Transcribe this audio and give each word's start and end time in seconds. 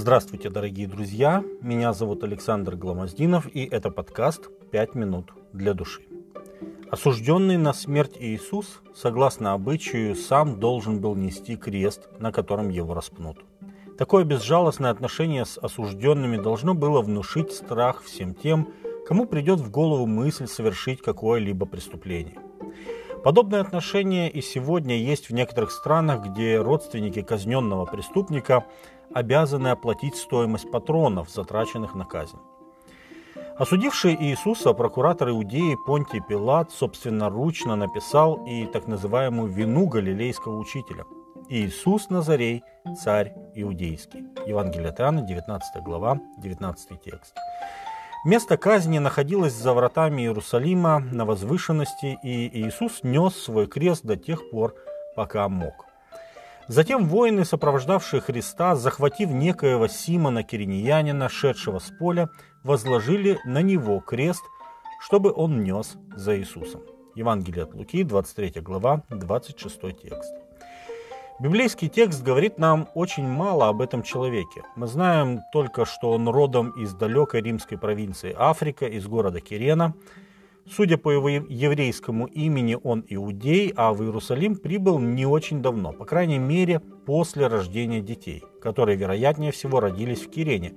Здравствуйте, 0.00 0.48
дорогие 0.48 0.86
друзья! 0.86 1.42
Меня 1.60 1.92
зовут 1.92 2.22
Александр 2.22 2.76
Гламоздинов, 2.76 3.48
и 3.52 3.64
это 3.64 3.90
подкаст 3.90 4.48
«Пять 4.70 4.94
минут 4.94 5.32
для 5.52 5.74
души». 5.74 6.02
Осужденный 6.88 7.56
на 7.56 7.72
смерть 7.72 8.16
Иисус, 8.16 8.80
согласно 8.94 9.54
обычаю, 9.54 10.14
сам 10.14 10.60
должен 10.60 11.00
был 11.00 11.16
нести 11.16 11.56
крест, 11.56 12.08
на 12.20 12.30
котором 12.30 12.68
его 12.68 12.94
распнут. 12.94 13.38
Такое 13.98 14.22
безжалостное 14.22 14.92
отношение 14.92 15.44
с 15.44 15.58
осужденными 15.58 16.36
должно 16.36 16.74
было 16.74 17.02
внушить 17.02 17.50
страх 17.50 18.04
всем 18.04 18.36
тем, 18.36 18.68
кому 19.04 19.26
придет 19.26 19.58
в 19.58 19.68
голову 19.68 20.06
мысль 20.06 20.46
совершить 20.46 21.02
какое-либо 21.02 21.66
преступление. 21.66 22.38
Подобное 23.24 23.60
отношение 23.60 24.30
и 24.30 24.40
сегодня 24.40 24.96
есть 24.96 25.28
в 25.28 25.34
некоторых 25.34 25.72
странах, 25.72 26.24
где 26.24 26.60
родственники 26.60 27.20
казненного 27.20 27.84
преступника 27.84 28.64
обязаны 29.14 29.68
оплатить 29.68 30.16
стоимость 30.16 30.70
патронов, 30.70 31.30
затраченных 31.30 31.94
на 31.94 32.04
казнь. 32.04 32.38
Осудивший 33.56 34.14
Иисуса 34.14 34.72
прокуратор 34.72 35.30
Иудеи 35.30 35.76
Понтий 35.86 36.20
Пилат 36.20 36.70
собственноручно 36.70 37.76
написал 37.76 38.44
и 38.46 38.66
так 38.66 38.86
называемую 38.86 39.50
«вину 39.50 39.86
галилейского 39.86 40.56
учителя»– 40.58 41.04
Иисус 41.50 42.10
Назарей, 42.10 42.62
царь 43.02 43.32
иудейский. 43.54 44.24
Евангелие 44.46 44.90
от 44.90 45.00
Иоанна, 45.00 45.22
19 45.22 45.82
глава, 45.82 46.20
19 46.38 47.00
текст. 47.02 47.34
Место 48.26 48.58
казни 48.58 48.98
находилось 48.98 49.54
за 49.54 49.72
вратами 49.72 50.22
Иерусалима 50.22 50.98
на 50.98 51.24
возвышенности, 51.24 52.18
и 52.22 52.60
Иисус 52.60 53.02
нес 53.02 53.34
свой 53.34 53.66
крест 53.66 54.04
до 54.04 54.16
тех 54.16 54.50
пор, 54.50 54.74
пока 55.16 55.48
мог. 55.48 55.86
Затем 56.68 57.06
воины, 57.06 57.46
сопровождавшие 57.46 58.20
Христа, 58.20 58.76
захватив 58.76 59.30
некоего 59.30 59.88
Симона 59.88 60.42
Кириньянина, 60.42 61.30
шедшего 61.30 61.78
с 61.78 61.90
поля, 61.98 62.28
возложили 62.62 63.38
на 63.46 63.62
него 63.62 64.00
крест, 64.00 64.42
чтобы 65.00 65.32
он 65.32 65.64
нес 65.64 65.96
за 66.14 66.38
Иисусом. 66.38 66.82
Евангелие 67.14 67.62
от 67.62 67.72
Луки, 67.72 68.04
23 68.04 68.60
глава, 68.60 69.02
26 69.08 69.80
текст. 70.02 70.34
Библейский 71.40 71.88
текст 71.88 72.22
говорит 72.22 72.58
нам 72.58 72.86
очень 72.94 73.26
мало 73.26 73.68
об 73.68 73.80
этом 73.80 74.02
человеке. 74.02 74.62
Мы 74.76 74.88
знаем 74.88 75.40
только, 75.52 75.86
что 75.86 76.10
он 76.10 76.28
родом 76.28 76.70
из 76.72 76.92
далекой 76.92 77.40
римской 77.40 77.78
провинции 77.78 78.34
Африка, 78.36 78.84
из 78.84 79.06
города 79.06 79.40
Кирена. 79.40 79.94
Судя 80.70 80.98
по 80.98 81.10
его 81.10 81.28
еврейскому 81.28 82.26
имени, 82.26 82.76
он 82.82 83.04
иудей, 83.08 83.72
а 83.74 83.92
в 83.92 84.02
Иерусалим 84.02 84.56
прибыл 84.56 84.98
не 84.98 85.24
очень 85.24 85.62
давно, 85.62 85.92
по 85.92 86.04
крайней 86.04 86.38
мере, 86.38 86.80
после 86.80 87.46
рождения 87.46 88.00
детей, 88.00 88.44
которые, 88.60 88.96
вероятнее 88.96 89.50
всего, 89.50 89.80
родились 89.80 90.20
в 90.20 90.30
Кирене, 90.30 90.74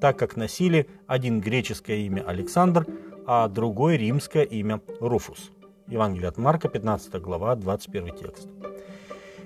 так 0.00 0.18
как 0.18 0.36
носили 0.36 0.88
один 1.06 1.40
греческое 1.40 1.96
имя 1.98 2.22
Александр, 2.22 2.86
а 3.26 3.48
другое 3.48 3.96
римское 3.96 4.44
имя 4.44 4.80
Руфус. 5.00 5.50
Евангелие 5.86 6.28
от 6.28 6.36
Марка, 6.36 6.68
15 6.68 7.20
глава, 7.20 7.56
21 7.56 8.16
текст. 8.16 8.48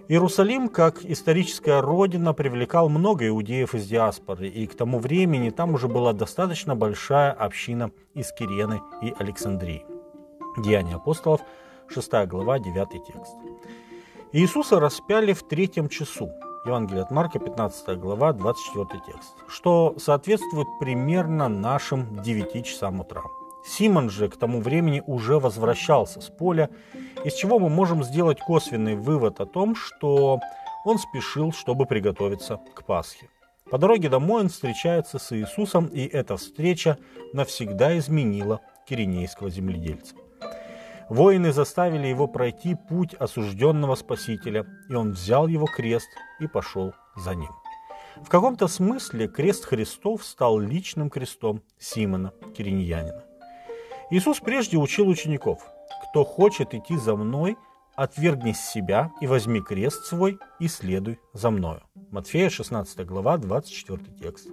Иерусалим, 0.06 0.68
как 0.68 1.02
историческая 1.02 1.80
родина, 1.80 2.34
привлекал 2.34 2.90
много 2.90 3.26
иудеев 3.26 3.74
из 3.74 3.86
диаспоры, 3.86 4.48
и 4.48 4.66
к 4.66 4.74
тому 4.74 4.98
времени 4.98 5.48
там 5.48 5.72
уже 5.74 5.88
была 5.88 6.12
достаточно 6.12 6.76
большая 6.76 7.32
община 7.32 7.90
из 8.12 8.30
Кирены 8.32 8.82
и 9.00 9.14
Александрии. 9.18 9.86
Деяния 10.58 10.96
апостолов, 10.96 11.40
6 11.88 12.26
глава, 12.26 12.58
9 12.58 12.88
текст. 13.06 13.34
Иисуса 14.32 14.78
распяли 14.78 15.32
в 15.32 15.42
третьем 15.42 15.88
часу. 15.88 16.30
Евангелие 16.66 17.02
от 17.02 17.10
Марка, 17.10 17.38
15 17.38 17.98
глава, 17.98 18.34
24 18.34 19.02
текст, 19.06 19.34
что 19.48 19.94
соответствует 19.98 20.68
примерно 20.80 21.48
нашим 21.48 22.22
9 22.22 22.66
часам 22.66 23.00
утра. 23.00 23.22
Симон 23.64 24.10
же 24.10 24.28
к 24.28 24.36
тому 24.36 24.60
времени 24.60 25.02
уже 25.06 25.38
возвращался 25.38 26.20
с 26.20 26.28
поля, 26.28 26.68
из 27.24 27.34
чего 27.34 27.58
мы 27.58 27.70
можем 27.70 28.04
сделать 28.04 28.38
косвенный 28.40 28.94
вывод 28.94 29.40
о 29.40 29.46
том, 29.46 29.74
что 29.74 30.40
он 30.84 30.98
спешил, 30.98 31.52
чтобы 31.52 31.86
приготовиться 31.86 32.60
к 32.74 32.84
Пасхе. 32.84 33.28
По 33.70 33.78
дороге 33.78 34.10
домой 34.10 34.42
он 34.42 34.48
встречается 34.50 35.18
с 35.18 35.34
Иисусом, 35.34 35.86
и 35.86 36.06
эта 36.06 36.36
встреча 36.36 36.98
навсегда 37.32 37.96
изменила 37.98 38.60
киринейского 38.86 39.48
земледельца. 39.48 40.14
Воины 41.08 41.52
заставили 41.52 42.06
его 42.06 42.26
пройти 42.26 42.74
путь 42.74 43.14
осужденного 43.14 43.94
Спасителя, 43.94 44.66
и 44.88 44.94
он 44.94 45.12
взял 45.12 45.46
его 45.46 45.66
крест 45.66 46.08
и 46.40 46.46
пошел 46.46 46.92
за 47.16 47.34
ним. 47.34 47.50
В 48.22 48.28
каком-то 48.28 48.68
смысле 48.68 49.26
крест 49.26 49.64
Христов 49.64 50.24
стал 50.24 50.58
личным 50.58 51.10
крестом 51.10 51.62
Симона 51.78 52.32
Кириньянина. 52.56 53.24
Иисус 54.10 54.40
прежде 54.40 54.76
учил 54.76 55.08
учеников, 55.08 55.62
кто 56.08 56.24
хочет 56.24 56.74
идти 56.74 56.96
за 56.96 57.16
мной, 57.16 57.56
отвергнись 57.94 58.60
себя 58.60 59.10
и 59.20 59.26
возьми 59.26 59.60
крест 59.60 60.04
свой 60.04 60.38
и 60.58 60.68
следуй 60.68 61.18
за 61.32 61.50
мною. 61.50 61.82
Матфея 62.10 62.50
16 62.50 63.06
глава, 63.06 63.38
24 63.38 64.00
текст. 64.20 64.48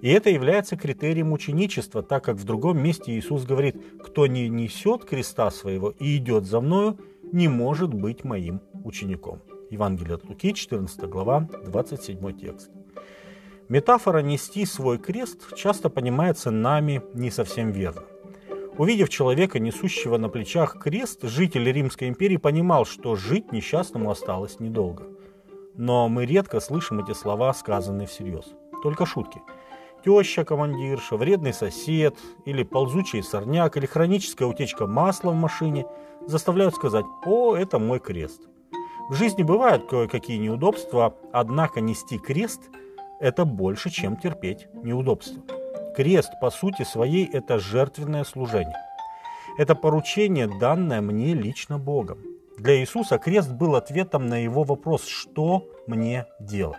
И 0.00 0.10
это 0.10 0.30
является 0.30 0.76
критерием 0.76 1.32
ученичества, 1.32 2.02
так 2.02 2.24
как 2.24 2.36
в 2.36 2.44
другом 2.44 2.82
месте 2.82 3.12
Иисус 3.12 3.44
говорит, 3.44 3.76
кто 4.02 4.26
не 4.26 4.48
несет 4.48 5.04
креста 5.04 5.50
своего 5.50 5.90
и 5.90 6.16
идет 6.16 6.44
за 6.44 6.60
мною, 6.60 6.98
не 7.32 7.48
может 7.48 7.94
быть 7.94 8.24
моим 8.24 8.60
учеником. 8.84 9.40
Евангелие 9.70 10.16
от 10.16 10.24
Луки, 10.28 10.52
14 10.52 11.00
глава, 11.04 11.48
27 11.66 12.38
текст. 12.38 12.70
Метафора 13.68 14.18
«нести 14.18 14.66
свой 14.66 14.98
крест» 14.98 15.56
часто 15.56 15.88
понимается 15.88 16.50
нами 16.50 17.00
не 17.14 17.30
совсем 17.30 17.70
верно. 17.70 18.02
Увидев 18.78 19.10
человека, 19.10 19.58
несущего 19.58 20.16
на 20.16 20.30
плечах 20.30 20.78
крест, 20.78 21.22
житель 21.24 21.70
Римской 21.70 22.08
империи 22.08 22.38
понимал, 22.38 22.86
что 22.86 23.16
жить 23.16 23.52
несчастному 23.52 24.10
осталось 24.10 24.60
недолго. 24.60 25.04
Но 25.74 26.08
мы 26.08 26.24
редко 26.24 26.58
слышим 26.58 27.00
эти 27.00 27.12
слова, 27.12 27.52
сказанные 27.52 28.06
всерьез. 28.06 28.46
Только 28.82 29.04
шутки. 29.04 29.42
Теща 30.04 30.44
командирша, 30.44 31.16
вредный 31.16 31.52
сосед, 31.52 32.16
или 32.46 32.62
ползучий 32.62 33.22
сорняк, 33.22 33.76
или 33.76 33.84
хроническая 33.84 34.48
утечка 34.48 34.86
масла 34.86 35.30
в 35.32 35.36
машине 35.36 35.86
заставляют 36.26 36.74
сказать 36.74 37.04
«О, 37.26 37.54
это 37.54 37.78
мой 37.78 38.00
крест». 38.00 38.40
В 39.10 39.14
жизни 39.14 39.42
бывают 39.42 39.86
кое-какие 39.86 40.38
неудобства, 40.38 41.14
однако 41.32 41.82
нести 41.82 42.18
крест– 42.18 42.62
это 43.20 43.44
больше, 43.44 43.90
чем 43.90 44.16
терпеть 44.16 44.66
неудобства. 44.72 45.42
Крест, 45.94 46.32
по 46.40 46.50
сути 46.50 46.84
своей, 46.84 47.26
это 47.26 47.58
жертвенное 47.58 48.24
служение. 48.24 48.76
Это 49.58 49.74
поручение, 49.74 50.46
данное 50.46 51.02
мне 51.02 51.34
лично 51.34 51.78
Богом. 51.78 52.18
Для 52.56 52.80
Иисуса 52.80 53.18
крест 53.18 53.50
был 53.50 53.76
ответом 53.76 54.26
на 54.26 54.42
его 54.42 54.62
вопрос 54.62 55.06
«Что 55.06 55.68
мне 55.86 56.26
делать?». 56.40 56.78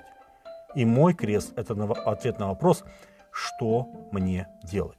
И 0.74 0.84
мой 0.84 1.14
крест– 1.14 1.54
это 1.56 1.74
ответ 2.06 2.40
на 2.40 2.48
вопрос 2.48 2.84
«Что 3.32 3.88
мне 4.12 4.48
делать?». 4.64 4.98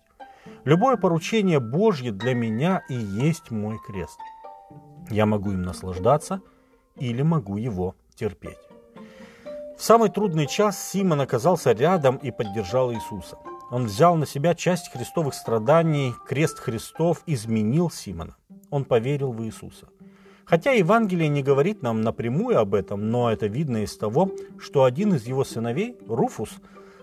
Любое 0.64 0.96
поручение 0.96 1.58
Божье 1.58 2.12
для 2.12 2.34
меня 2.34 2.84
и 2.88 2.94
есть 2.94 3.50
мой 3.50 3.78
крест. 3.84 4.18
Я 5.10 5.26
могу 5.26 5.50
им 5.50 5.62
наслаждаться 5.62 6.40
или 6.96 7.22
могу 7.22 7.56
его 7.56 7.96
терпеть. 8.14 8.58
В 9.76 9.82
самый 9.82 10.08
трудный 10.08 10.46
час 10.46 10.80
Симон 10.80 11.20
оказался 11.20 11.72
рядом 11.72 12.16
и 12.18 12.30
поддержал 12.30 12.92
Иисуса– 12.92 13.38
он 13.74 13.86
взял 13.86 14.14
на 14.14 14.24
себя 14.24 14.54
часть 14.54 14.92
христовых 14.92 15.34
страданий, 15.34 16.14
крест 16.28 16.60
Христов 16.60 17.24
изменил 17.26 17.90
Симона. 17.90 18.36
Он 18.70 18.84
поверил 18.84 19.32
в 19.32 19.44
Иисуса. 19.44 19.88
Хотя 20.44 20.70
Евангелие 20.70 21.28
не 21.28 21.42
говорит 21.42 21.82
нам 21.82 22.00
напрямую 22.00 22.60
об 22.60 22.76
этом, 22.76 23.10
но 23.10 23.32
это 23.32 23.48
видно 23.48 23.82
из 23.82 23.96
того, 23.96 24.30
что 24.60 24.84
один 24.84 25.14
из 25.14 25.26
его 25.26 25.42
сыновей, 25.42 25.96
Руфус, 26.06 26.50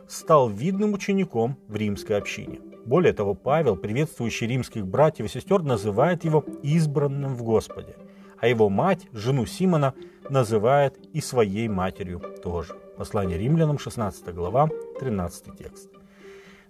стал 0.07 0.48
видным 0.48 0.94
учеником 0.94 1.57
в 1.68 1.75
римской 1.75 2.18
общине. 2.18 2.62
Более 2.86 3.12
того, 3.12 3.34
Павел, 3.34 3.75
приветствующий 3.75 4.48
римских 4.48 4.88
братьев 4.88 5.25
и 5.25 5.30
сестер, 5.30 5.63
называет 5.63 6.24
его 6.24 6.45
избранным 6.63 7.36
в 7.36 7.44
Господе, 7.44 7.98
а 8.40 8.48
его 8.48 8.69
мать, 8.69 9.10
жену 9.12 9.45
Симона, 9.45 9.94
называет 10.30 10.98
и 11.12 11.19
своей 11.19 11.68
матерью 11.68 12.22
тоже. 12.42 12.75
Послание 12.95 13.38
римлянам, 13.38 13.78
16 13.78 14.34
глава, 14.34 14.69
13 15.01 15.57
текст. 15.57 16.00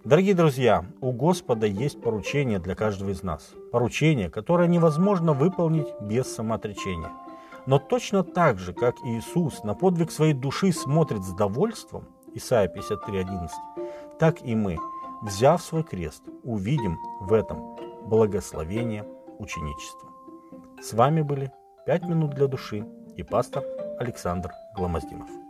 Дорогие 0.04 0.34
друзья, 0.34 0.84
у 1.00 1.12
Господа 1.12 1.64
есть 1.64 2.00
поручение 2.02 2.58
для 2.58 2.74
каждого 2.74 3.10
из 3.10 3.22
нас. 3.22 3.52
Поручение, 3.70 4.30
которое 4.30 4.66
невозможно 4.66 5.32
выполнить 5.32 5.86
без 6.00 6.26
самоотречения. 6.26 7.10
Но 7.66 7.78
точно 7.78 8.24
так 8.24 8.58
же, 8.58 8.72
как 8.72 8.96
Иисус 9.04 9.62
на 9.62 9.74
подвиг 9.74 10.10
своей 10.10 10.34
души 10.34 10.72
смотрит 10.72 11.22
с 11.22 11.32
довольством, 11.34 12.08
Исайя 12.34 12.68
53.11, 12.68 13.48
так 14.18 14.42
и 14.42 14.56
мы, 14.56 14.76
взяв 15.22 15.62
свой 15.62 15.84
крест, 15.84 16.24
увидим 16.42 16.98
в 17.20 17.32
этом 17.32 17.76
благословение 18.04 19.06
ученичества. 19.38 20.08
С 20.82 20.94
вами 20.94 21.22
были 21.22 21.52
«Пять 21.86 22.02
минут 22.02 22.34
для 22.34 22.48
души» 22.48 22.84
и 23.14 23.22
пастор 23.22 23.62
Александр 24.00 24.50
Гломоздинов. 24.74 25.41